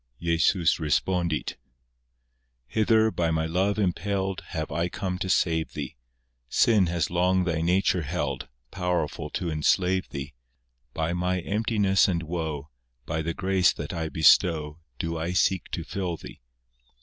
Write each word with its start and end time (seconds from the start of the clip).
II 0.19 0.29
(Jesus 0.29 0.79
respondit) 0.79 1.57
Hither, 2.65 3.11
by 3.11 3.29
My 3.29 3.45
love 3.45 3.77
impelled, 3.77 4.41
Have 4.47 4.71
I 4.71 4.89
come 4.89 5.19
to 5.19 5.29
save 5.29 5.73
thee; 5.73 5.95
Sin 6.49 6.87
has 6.87 7.11
long 7.11 7.43
thy 7.43 7.61
nature 7.61 8.01
held, 8.01 8.47
Powerful 8.71 9.29
to 9.29 9.51
enslave 9.51 10.09
thee. 10.09 10.33
By 10.95 11.13
My 11.13 11.41
emptiness 11.41 12.07
and 12.07 12.23
woe, 12.23 12.71
By 13.05 13.21
the 13.21 13.35
grace 13.35 13.71
that 13.73 13.93
I 13.93 14.09
bestow, 14.09 14.79
Do 14.97 15.19
I 15.19 15.33
seek 15.33 15.69
to 15.69 15.83
fill 15.83 16.17
thee. 16.17 16.41